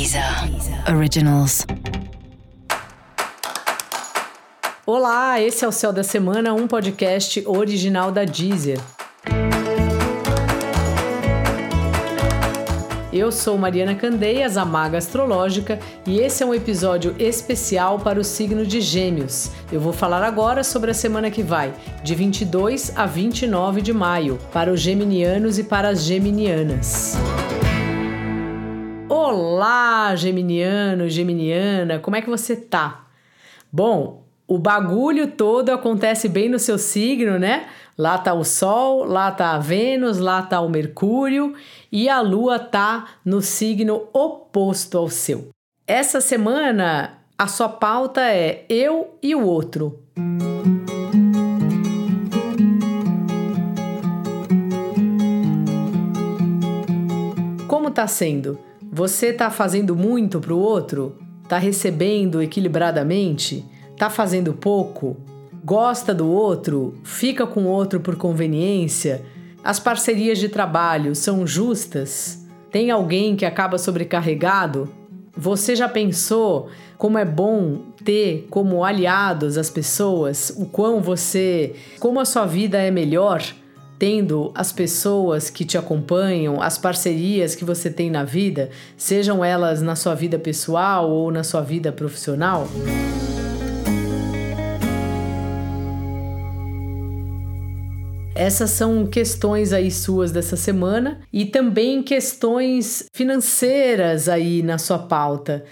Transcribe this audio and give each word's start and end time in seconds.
Deezer 0.00 0.24
Originals. 0.96 1.66
Olá, 4.86 5.38
esse 5.38 5.62
é 5.62 5.68
o 5.68 5.72
Céu 5.72 5.92
da 5.92 6.02
Semana, 6.02 6.54
um 6.54 6.66
podcast 6.66 7.44
original 7.46 8.10
da 8.10 8.24
Deezer. 8.24 8.80
Eu 13.12 13.30
sou 13.30 13.58
Mariana 13.58 13.94
Candeias, 13.94 14.56
a 14.56 14.64
Maga 14.64 14.96
Astrológica, 14.96 15.78
e 16.06 16.18
esse 16.18 16.42
é 16.42 16.46
um 16.46 16.54
episódio 16.54 17.14
especial 17.18 17.98
para 17.98 18.18
o 18.18 18.24
signo 18.24 18.64
de 18.64 18.80
Gêmeos. 18.80 19.50
Eu 19.70 19.80
vou 19.80 19.92
falar 19.92 20.22
agora 20.22 20.64
sobre 20.64 20.92
a 20.92 20.94
semana 20.94 21.30
que 21.30 21.42
vai, 21.42 21.74
de 22.02 22.14
22 22.14 22.96
a 22.96 23.04
29 23.04 23.82
de 23.82 23.92
maio, 23.92 24.38
para 24.50 24.72
os 24.72 24.80
geminianos 24.80 25.58
e 25.58 25.64
para 25.64 25.90
as 25.90 26.04
geminianas. 26.04 27.18
Olá, 29.32 30.16
geminiano, 30.16 31.08
geminiana, 31.08 32.00
como 32.00 32.16
é 32.16 32.20
que 32.20 32.28
você 32.28 32.56
tá? 32.56 33.06
Bom, 33.70 34.24
o 34.44 34.58
bagulho 34.58 35.28
todo 35.28 35.70
acontece 35.70 36.28
bem 36.28 36.48
no 36.48 36.58
seu 36.58 36.76
signo, 36.76 37.38
né? 37.38 37.68
Lá 37.96 38.18
tá 38.18 38.34
o 38.34 38.42
Sol, 38.42 39.04
lá 39.04 39.30
tá 39.30 39.52
a 39.52 39.58
Vênus, 39.60 40.18
lá 40.18 40.42
tá 40.42 40.60
o 40.60 40.68
Mercúrio 40.68 41.54
e 41.92 42.08
a 42.08 42.20
Lua 42.20 42.58
tá 42.58 43.06
no 43.24 43.40
signo 43.40 44.08
oposto 44.12 44.98
ao 44.98 45.08
seu. 45.08 45.50
Essa 45.86 46.20
semana 46.20 47.20
a 47.38 47.46
sua 47.46 47.68
pauta 47.68 48.22
é 48.22 48.64
eu 48.68 49.16
e 49.22 49.32
o 49.36 49.46
outro. 49.46 50.02
Como 57.68 57.92
tá 57.92 58.08
sendo? 58.08 58.69
Você 59.00 59.32
tá 59.32 59.50
fazendo 59.50 59.96
muito 59.96 60.40
pro 60.40 60.58
outro? 60.58 61.16
Tá 61.48 61.56
recebendo 61.56 62.42
equilibradamente? 62.42 63.64
Tá 63.96 64.10
fazendo 64.10 64.52
pouco? 64.52 65.16
Gosta 65.64 66.12
do 66.12 66.28
outro? 66.28 66.92
Fica 67.02 67.46
com 67.46 67.62
o 67.62 67.68
outro 67.68 68.00
por 68.00 68.16
conveniência? 68.16 69.22
As 69.64 69.80
parcerias 69.80 70.36
de 70.36 70.50
trabalho 70.50 71.14
são 71.14 71.46
justas? 71.46 72.46
Tem 72.70 72.90
alguém 72.90 73.36
que 73.36 73.46
acaba 73.46 73.78
sobrecarregado? 73.78 74.86
Você 75.34 75.74
já 75.74 75.88
pensou 75.88 76.68
como 76.98 77.16
é 77.16 77.24
bom 77.24 77.80
ter 78.04 78.48
como 78.50 78.84
aliados 78.84 79.56
as 79.56 79.70
pessoas? 79.70 80.52
O 80.58 80.66
quão 80.66 81.00
você, 81.00 81.74
como 81.98 82.20
a 82.20 82.26
sua 82.26 82.44
vida 82.44 82.76
é 82.76 82.90
melhor 82.90 83.42
tendo 84.00 84.50
as 84.54 84.72
pessoas 84.72 85.50
que 85.50 85.62
te 85.62 85.76
acompanham, 85.76 86.62
as 86.62 86.78
parcerias 86.78 87.54
que 87.54 87.66
você 87.66 87.90
tem 87.90 88.10
na 88.10 88.24
vida, 88.24 88.70
sejam 88.96 89.44
elas 89.44 89.82
na 89.82 89.94
sua 89.94 90.14
vida 90.14 90.38
pessoal 90.38 91.10
ou 91.10 91.30
na 91.30 91.44
sua 91.44 91.60
vida 91.60 91.92
profissional? 91.92 92.66
Essas 98.34 98.70
são 98.70 99.06
questões 99.06 99.70
aí 99.70 99.90
suas 99.90 100.32
dessa 100.32 100.56
semana 100.56 101.20
e 101.30 101.44
também 101.44 102.02
questões 102.02 103.04
financeiras 103.12 104.30
aí 104.30 104.62
na 104.62 104.78
sua 104.78 104.98
pauta. 105.00 105.62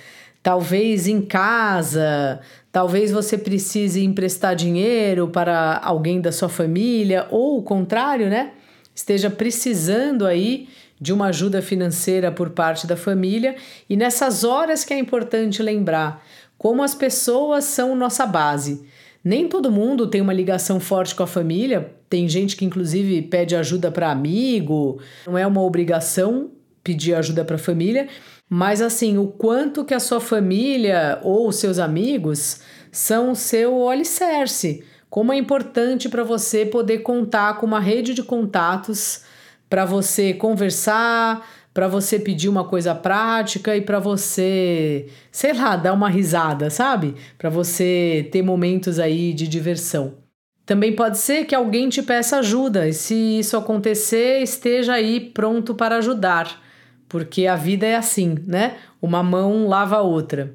Talvez 0.49 1.07
em 1.07 1.21
casa, 1.21 2.41
talvez 2.73 3.11
você 3.11 3.37
precise 3.37 4.03
emprestar 4.03 4.57
dinheiro 4.57 5.29
para 5.29 5.79
alguém 5.85 6.23
da 6.23 6.33
sua 6.33 6.49
família 6.49 7.27
ou 7.31 7.59
o 7.59 7.63
contrário, 7.63 8.31
né? 8.31 8.53
Esteja 8.95 9.29
precisando 9.29 10.25
aí 10.25 10.67
de 10.99 11.13
uma 11.13 11.27
ajuda 11.27 11.61
financeira 11.61 12.33
por 12.33 12.49
parte 12.49 12.87
da 12.87 12.97
família 12.97 13.57
e 13.91 13.95
nessas 13.95 14.43
horas 14.43 14.87
que 14.87 14.95
é 14.95 14.99
importante 14.99 15.63
lembrar 15.63 16.25
como 16.57 16.83
as 16.83 16.95
pessoas 16.95 17.65
são 17.65 17.95
nossa 17.95 18.25
base. 18.25 18.87
Nem 19.23 19.49
todo 19.49 19.71
mundo 19.71 20.07
tem 20.07 20.23
uma 20.23 20.33
ligação 20.33 20.81
forte 20.81 21.15
com 21.15 21.25
a 21.25 21.27
família, 21.27 21.93
tem 22.09 22.27
gente 22.27 22.57
que 22.57 22.65
inclusive 22.65 23.21
pede 23.21 23.55
ajuda 23.55 23.91
para 23.91 24.11
amigo, 24.11 24.99
não 25.27 25.37
é 25.37 25.47
uma 25.47 25.61
obrigação 25.61 26.53
pedir 26.89 27.13
ajuda 27.13 27.45
para 27.45 27.57
a 27.57 27.59
família, 27.59 28.09
mas 28.49 28.81
assim, 28.81 29.19
o 29.19 29.27
quanto 29.27 29.85
que 29.85 29.93
a 29.93 30.01
sua 30.01 30.21
família 30.21 31.19
ou 31.23 31.47
os 31.47 31.57
seus 31.57 31.79
amigos 31.79 32.61
são 32.91 33.33
o 33.33 33.37
seu 33.37 33.91
alicerce. 33.91 34.83
Como 35.11 35.31
é 35.31 35.37
importante 35.37 36.09
para 36.09 36.25
você 36.25 36.65
poder 36.65 37.01
contar 37.01 37.59
com 37.59 37.67
uma 37.67 37.79
rede 37.79 38.15
de 38.15 38.23
contatos 38.23 39.21
para 39.69 39.85
você 39.85 40.33
conversar, 40.33 41.47
para 41.75 41.89
você 41.89 42.19
pedir 42.19 42.49
uma 42.49 42.65
coisa 42.65 42.95
prática 42.95 43.77
e 43.77 43.83
para 43.83 43.99
você, 43.99 45.09
sei 45.31 45.53
lá, 45.53 45.77
dar 45.77 45.93
uma 45.93 46.09
risada, 46.09 46.71
sabe? 46.71 47.15
Para 47.37 47.51
você 47.51 48.27
ter 48.33 48.41
momentos 48.41 48.99
aí 48.99 49.35
de 49.35 49.47
diversão. 49.47 50.15
Também 50.65 50.97
pode 50.97 51.19
ser 51.19 51.45
que 51.45 51.55
alguém 51.55 51.91
te 51.91 52.03
peça 52.03 52.39
ajuda 52.39 52.89
e, 52.89 52.95
se 52.95 53.15
isso 53.39 53.59
acontecer, 53.59 54.43
esteja 54.43 54.95
aí 54.95 55.21
pronto 55.21 55.75
para 55.75 55.97
ajudar, 55.97 56.63
porque 57.09 57.47
a 57.47 57.57
vida 57.57 57.87
é 57.87 57.97
assim, 57.97 58.37
né? 58.47 58.77
Uma 59.01 59.23
mão 59.23 59.67
lava 59.67 59.97
a 59.97 60.03
outra. 60.03 60.55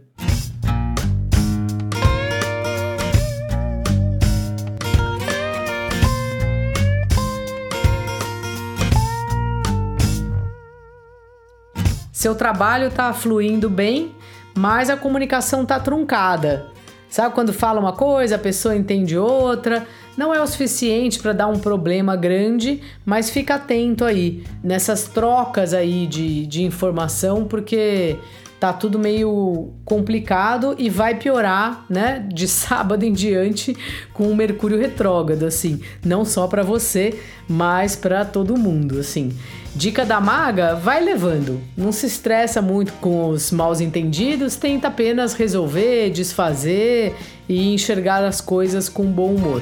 Seu 12.12 12.36
trabalho 12.36 12.88
está 12.88 13.12
fluindo 13.12 13.69
bem, 13.69 14.16
mas 14.56 14.90
a 14.90 14.96
comunicação 14.96 15.63
está 15.63 15.78
truncada. 15.78 16.68
Sabe 17.09 17.36
quando 17.36 17.52
fala 17.52 17.81
uma 17.81 17.92
coisa, 17.92 18.36
a 18.36 18.40
pessoa 18.40 18.75
entende 18.75 19.18
outra? 19.18 19.86
Não 20.16 20.34
é 20.34 20.41
o 20.41 20.47
suficiente 20.47 21.19
para 21.19 21.34
dar 21.34 21.47
um 21.47 21.59
problema 21.59 22.16
grande, 22.16 22.81
mas 23.06 23.29
fica 23.29 23.56
atento 23.56 24.06
aí 24.06 24.44
nessas 24.63 25.06
trocas 25.06 25.74
aí 25.74 26.06
de, 26.06 26.46
de 26.46 26.63
informação, 26.63 27.46
porque 27.46 28.18
tá 28.63 28.72
tudo 28.72 28.97
meio 28.97 29.74
complicado 29.84 30.74
e 30.78 30.90
vai 30.90 31.16
piorar, 31.16 31.85
né, 31.90 32.25
de 32.34 32.47
sábado 32.47 33.03
em 33.03 33.12
diante 33.12 33.75
com 34.13 34.31
o 34.31 34.35
Mercúrio 34.35 34.79
retrógrado, 34.79 35.44
assim, 35.44 35.81
não 36.06 36.24
só 36.24 36.47
para 36.47 36.63
você, 36.63 37.19
mas 37.45 37.95
para 37.95 38.24
todo 38.24 38.57
mundo, 38.57 39.00
assim. 39.00 39.34
Dica 39.75 40.06
da 40.06 40.22
maga, 40.22 40.75
vai 40.75 41.03
levando. 41.03 41.59
Não 41.75 41.91
se 41.91 42.06
estressa 42.06 42.62
muito 42.62 42.94
com 42.94 43.28
os 43.30 43.51
maus 43.51 43.81
entendidos, 43.81 44.56
tenta 44.56 44.88
apenas 44.88 45.34
resolver, 45.34 46.12
desfazer 46.12 47.16
e 47.50 47.74
enxergar 47.74 48.24
as 48.24 48.40
coisas 48.40 48.88
com 48.88 49.03
bom 49.03 49.34
humor. 49.34 49.62